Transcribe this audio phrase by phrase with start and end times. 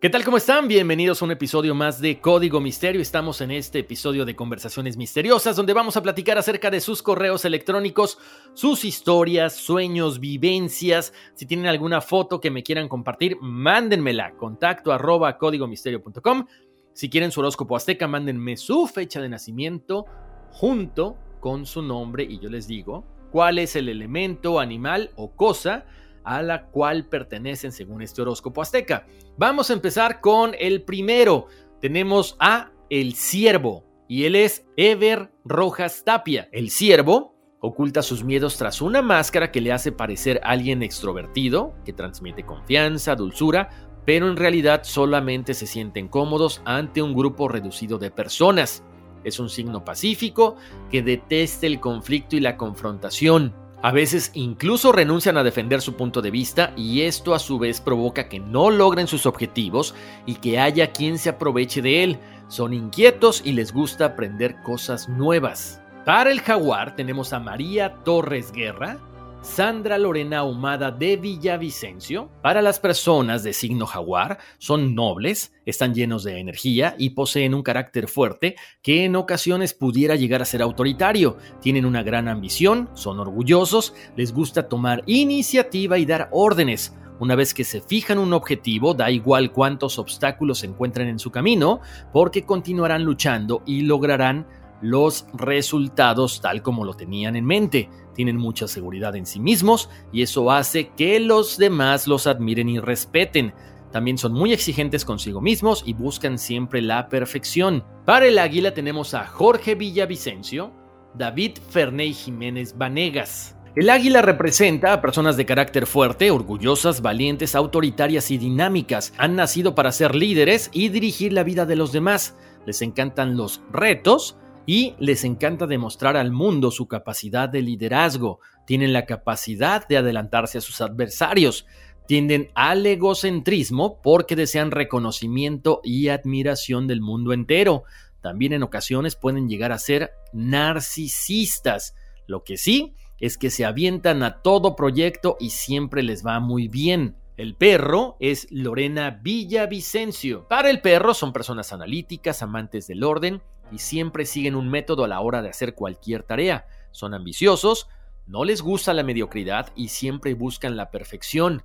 [0.00, 0.24] ¿Qué tal?
[0.24, 0.66] ¿Cómo están?
[0.66, 3.02] Bienvenidos a un episodio más de Código Misterio.
[3.02, 7.44] Estamos en este episodio de Conversaciones Misteriosas donde vamos a platicar acerca de sus correos
[7.44, 8.16] electrónicos,
[8.54, 11.12] sus historias, sueños, vivencias.
[11.34, 14.32] Si tienen alguna foto que me quieran compartir, mándenmela.
[14.38, 16.46] Contacto arroba códigomisterio.com.
[16.94, 20.06] Si quieren su horóscopo azteca, mándenme su fecha de nacimiento
[20.48, 25.84] junto con su nombre y yo les digo cuál es el elemento, animal o cosa
[26.24, 29.06] a la cual pertenecen según este horóscopo azteca.
[29.36, 31.46] Vamos a empezar con el primero.
[31.80, 36.48] Tenemos a el ciervo y él es Ever Rojas Tapia.
[36.52, 41.92] El ciervo oculta sus miedos tras una máscara que le hace parecer alguien extrovertido, que
[41.92, 43.68] transmite confianza, dulzura,
[44.04, 48.82] pero en realidad solamente se sienten cómodos ante un grupo reducido de personas.
[49.24, 50.56] Es un signo pacífico
[50.90, 53.54] que detesta el conflicto y la confrontación.
[53.82, 57.80] A veces incluso renuncian a defender su punto de vista y esto a su vez
[57.80, 59.94] provoca que no logren sus objetivos
[60.26, 62.18] y que haya quien se aproveche de él.
[62.48, 65.80] Son inquietos y les gusta aprender cosas nuevas.
[66.04, 68.98] Para el jaguar tenemos a María Torres Guerra,
[69.42, 72.30] Sandra Lorena Ahumada de Villavicencio.
[72.42, 77.62] Para las personas de signo jaguar, son nobles, están llenos de energía y poseen un
[77.62, 81.38] carácter fuerte que en ocasiones pudiera llegar a ser autoritario.
[81.62, 86.94] Tienen una gran ambición, son orgullosos, les gusta tomar iniciativa y dar órdenes.
[87.18, 91.30] Una vez que se fijan un objetivo, da igual cuántos obstáculos se encuentren en su
[91.30, 91.80] camino,
[92.12, 94.46] porque continuarán luchando y lograrán
[94.80, 97.88] los resultados tal como lo tenían en mente.
[98.14, 102.78] Tienen mucha seguridad en sí mismos y eso hace que los demás los admiren y
[102.78, 103.54] respeten.
[103.92, 107.84] También son muy exigentes consigo mismos y buscan siempre la perfección.
[108.04, 110.72] Para el águila tenemos a Jorge Villavicencio,
[111.14, 113.56] David Ferney Jiménez Vanegas.
[113.76, 119.12] El águila representa a personas de carácter fuerte, orgullosas, valientes, autoritarias y dinámicas.
[119.16, 122.36] Han nacido para ser líderes y dirigir la vida de los demás.
[122.66, 124.36] Les encantan los retos,
[124.70, 128.38] y les encanta demostrar al mundo su capacidad de liderazgo,
[128.68, 131.66] tienen la capacidad de adelantarse a sus adversarios,
[132.06, 137.82] tienden al egocentrismo porque desean reconocimiento y admiración del mundo entero.
[138.20, 141.96] También en ocasiones pueden llegar a ser narcisistas.
[142.28, 146.68] Lo que sí es que se avientan a todo proyecto y siempre les va muy
[146.68, 147.16] bien.
[147.36, 150.46] El perro es Lorena Villavicencio.
[150.46, 155.08] Para el perro son personas analíticas, amantes del orden y siempre siguen un método a
[155.08, 156.66] la hora de hacer cualquier tarea.
[156.90, 157.88] Son ambiciosos,
[158.26, 161.62] no les gusta la mediocridad y siempre buscan la perfección.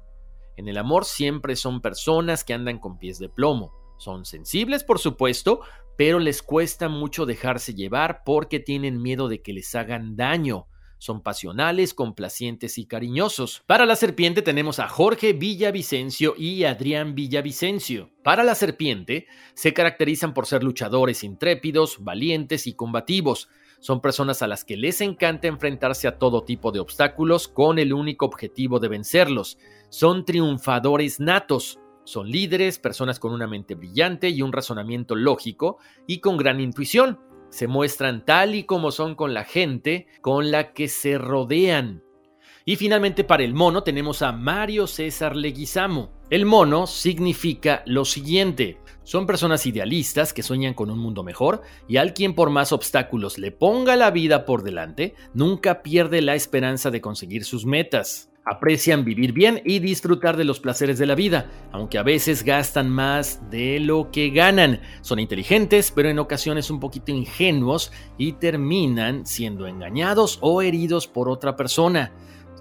[0.58, 3.74] En el amor siempre son personas que andan con pies de plomo.
[3.98, 5.62] Son sensibles, por supuesto,
[5.98, 10.68] pero les cuesta mucho dejarse llevar porque tienen miedo de que les hagan daño.
[11.06, 13.62] Son pasionales, complacientes y cariñosos.
[13.68, 18.10] Para la serpiente tenemos a Jorge Villavicencio y Adrián Villavicencio.
[18.24, 23.50] Para la serpiente se caracterizan por ser luchadores intrépidos, valientes y combativos.
[23.80, 27.94] Son personas a las que les encanta enfrentarse a todo tipo de obstáculos con el
[27.94, 29.60] único objetivo de vencerlos.
[29.90, 31.78] Son triunfadores natos.
[32.04, 35.78] Son líderes, personas con una mente brillante y un razonamiento lógico
[36.08, 37.20] y con gran intuición
[37.56, 42.04] se muestran tal y como son con la gente con la que se rodean.
[42.66, 46.12] Y finalmente para el mono tenemos a Mario César Leguizamo.
[46.30, 48.78] El mono significa lo siguiente.
[49.04, 53.38] Son personas idealistas que sueñan con un mundo mejor y al quien por más obstáculos
[53.38, 58.32] le ponga la vida por delante, nunca pierde la esperanza de conseguir sus metas.
[58.46, 62.90] Aprecian vivir bien y disfrutar de los placeres de la vida, aunque a veces gastan
[62.90, 64.82] más de lo que ganan.
[65.02, 71.28] Son inteligentes, pero en ocasiones un poquito ingenuos y terminan siendo engañados o heridos por
[71.28, 72.12] otra persona.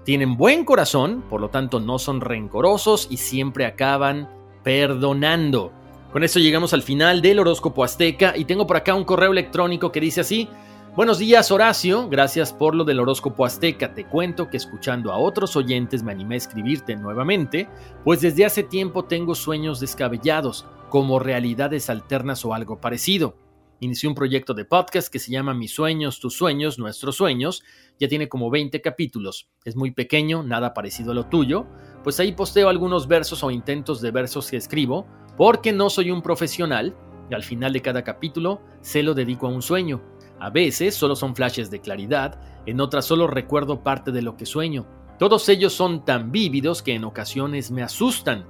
[0.03, 4.27] Tienen buen corazón, por lo tanto no son rencorosos y siempre acaban
[4.63, 5.71] perdonando.
[6.11, 9.91] Con esto llegamos al final del horóscopo azteca y tengo por acá un correo electrónico
[9.91, 10.49] que dice así.
[10.95, 13.93] Buenos días Horacio, gracias por lo del horóscopo azteca.
[13.93, 17.67] Te cuento que escuchando a otros oyentes me animé a escribirte nuevamente,
[18.05, 23.35] pues desde hace tiempo tengo sueños descabellados, como realidades alternas o algo parecido.
[23.81, 27.61] Inicié un proyecto de podcast que se llama Mis sueños, tus sueños, nuestros sueños.
[27.99, 29.49] Ya tiene como 20 capítulos.
[29.65, 31.67] Es muy pequeño, nada parecido a lo tuyo,
[32.05, 35.05] pues ahí posteo algunos versos o intentos de versos que escribo,
[35.35, 36.95] porque no soy un profesional
[37.29, 40.01] y al final de cada capítulo se lo dedico a un sueño.
[40.39, 44.45] A veces solo son flashes de claridad, en otras solo recuerdo parte de lo que
[44.45, 44.85] sueño.
[45.19, 48.45] Todos ellos son tan vívidos que en ocasiones me asustan.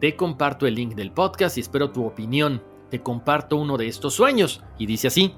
[0.00, 4.14] Te comparto el link del podcast y espero tu opinión te comparto uno de estos
[4.14, 5.34] sueños, y dice así,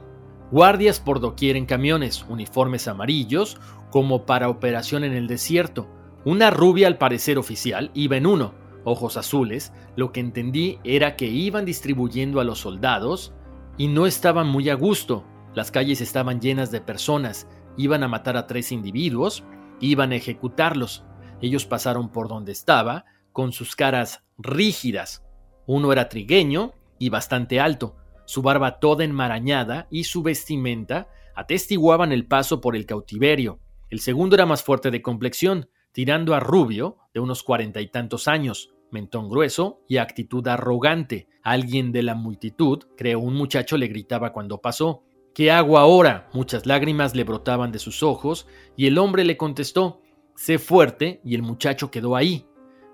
[0.50, 3.58] guardias por doquier en camiones, uniformes amarillos,
[3.90, 5.88] como para operación en el desierto.
[6.24, 8.54] Una rubia al parecer oficial iba en uno,
[8.84, 13.32] ojos azules, lo que entendí era que iban distribuyendo a los soldados
[13.78, 15.24] y no estaban muy a gusto.
[15.54, 19.44] Las calles estaban llenas de personas, iban a matar a tres individuos,
[19.80, 21.04] iban a ejecutarlos.
[21.40, 25.24] Ellos pasaron por donde estaba, con sus caras rígidas.
[25.66, 32.26] Uno era trigueño, y bastante alto, su barba toda enmarañada y su vestimenta atestiguaban el
[32.26, 33.58] paso por el cautiverio.
[33.88, 38.28] El segundo era más fuerte de complexión, tirando a rubio, de unos cuarenta y tantos
[38.28, 41.26] años, mentón grueso y actitud arrogante.
[41.42, 45.02] Alguien de la multitud, creo un muchacho, le gritaba cuando pasó.
[45.34, 46.28] ¿Qué hago ahora?
[46.32, 48.46] Muchas lágrimas le brotaban de sus ojos,
[48.76, 50.02] y el hombre le contestó
[50.34, 52.46] Sé fuerte, y el muchacho quedó ahí.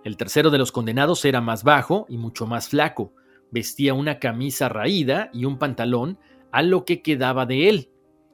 [0.05, 3.13] El tercero de los condenados era más bajo y mucho más flaco,
[3.51, 6.19] Vestía una camisa raída y un pantalón
[6.51, 7.91] a lo que quedaba de él.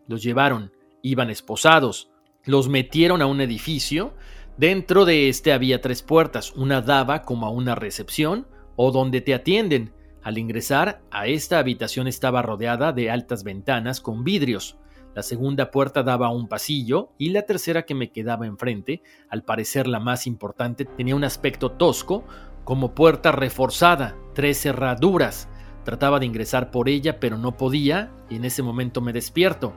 [0.07, 0.73] Los llevaron,
[1.03, 2.11] iban esposados,
[2.45, 4.15] los metieron a un edificio.
[4.57, 8.47] Dentro de este había tres puertas, una daba como a una recepción
[8.77, 9.93] o donde te atienden.
[10.23, 14.79] Al ingresar a esta habitación estaba rodeada de altas ventanas con vidrios.
[15.15, 19.43] La segunda puerta daba a un pasillo y la tercera que me quedaba enfrente, al
[19.43, 22.25] parecer la más importante, tenía un aspecto tosco,
[22.63, 25.49] como puerta reforzada, tres cerraduras.
[25.85, 29.73] Trataba de ingresar por ella, pero no podía, y en ese momento me despierto.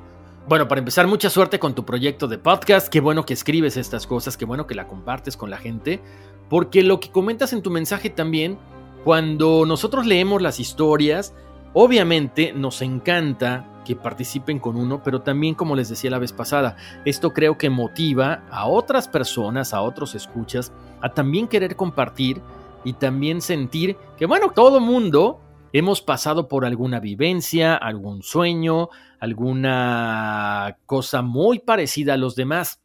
[0.48, 2.88] Bueno, para empezar, mucha suerte con tu proyecto de podcast.
[2.88, 6.01] Qué bueno que escribes estas cosas, qué bueno que la compartes con la gente,
[6.50, 8.59] porque lo que comentas en tu mensaje también,
[9.05, 11.35] cuando nosotros leemos las historias,
[11.73, 16.75] obviamente nos encanta que participen con uno, pero también, como les decía la vez pasada,
[17.05, 22.41] esto creo que motiva a otras personas, a otros escuchas, a también querer compartir
[22.83, 25.39] y también sentir que, bueno, todo mundo
[25.71, 32.81] hemos pasado por alguna vivencia, algún sueño, alguna cosa muy parecida a los demás.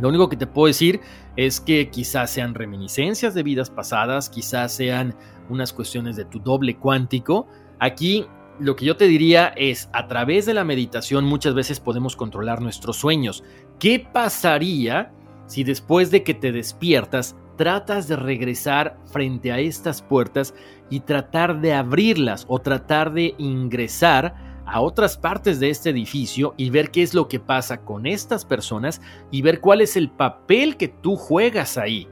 [0.00, 1.00] Lo único que te puedo decir
[1.36, 5.14] es que quizás sean reminiscencias de vidas pasadas, quizás sean
[5.48, 7.46] unas cuestiones de tu doble cuántico.
[7.78, 8.26] Aquí
[8.58, 12.60] lo que yo te diría es, a través de la meditación muchas veces podemos controlar
[12.60, 13.42] nuestros sueños.
[13.78, 15.12] ¿Qué pasaría
[15.46, 20.54] si después de que te despiertas tratas de regresar frente a estas puertas
[20.88, 26.70] y tratar de abrirlas o tratar de ingresar a otras partes de este edificio y
[26.70, 29.00] ver qué es lo que pasa con estas personas
[29.32, 32.06] y ver cuál es el papel que tú juegas ahí.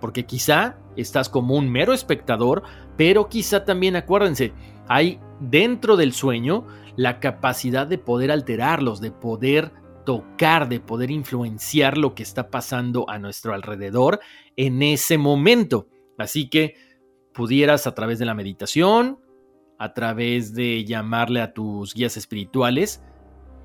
[0.00, 2.62] Porque quizá estás como un mero espectador,
[2.96, 4.52] pero quizá también acuérdense,
[4.86, 9.72] hay dentro del sueño la capacidad de poder alterarlos, de poder
[10.06, 14.20] tocar, de poder influenciar lo que está pasando a nuestro alrededor
[14.54, 15.88] en ese momento.
[16.16, 16.76] Así que
[17.32, 19.18] pudieras a través de la meditación,
[19.84, 23.02] a través de llamarle a tus guías espirituales,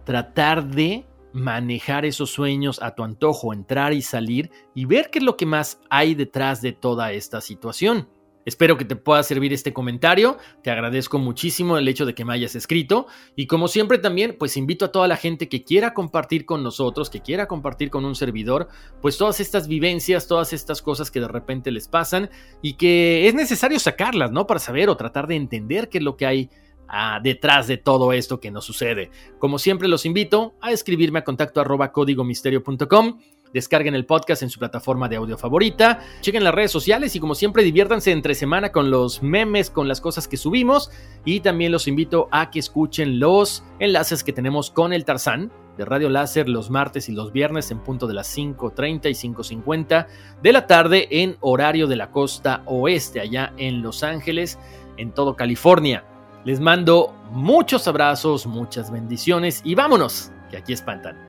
[0.06, 5.26] tratar de manejar esos sueños a tu antojo, entrar y salir y ver qué es
[5.26, 8.10] lo que más hay detrás de toda esta situación.
[8.46, 10.38] Espero que te pueda servir este comentario.
[10.64, 13.08] Te agradezco muchísimo el hecho de que me hayas escrito.
[13.36, 17.10] Y como siempre también, pues invito a toda la gente que quiera compartir con nosotros,
[17.10, 18.70] que quiera compartir con un servidor,
[19.02, 22.30] pues todas estas vivencias, todas estas cosas que de repente les pasan
[22.62, 24.48] y que es necesario sacarlas, ¿no?
[24.48, 26.50] Para saber o tratar de entender qué es lo que hay
[26.88, 29.12] ah, detrás de todo esto que nos sucede.
[29.38, 33.20] Como siempre los invito a escribirme a contacto arroba códigomisterio.com
[33.54, 36.00] Descarguen el podcast en su plataforma de audio favorita.
[36.22, 40.02] Chequen las redes sociales y como siempre diviértanse entre semana con los memes, con las
[40.02, 40.92] cosas que subimos.
[41.26, 45.86] Y también los invito a que escuchen los enlaces que tenemos con el Tarzán de
[45.86, 50.08] Radio Láser los martes y los viernes en punto de las 5.30 y 5.50
[50.44, 54.60] de la tarde en horario de la costa oeste, allá en Los Ángeles,
[54.98, 56.04] en todo California.
[56.44, 61.29] Les mando muchos abrazos, muchas bendiciones y vámonos, que aquí espantan.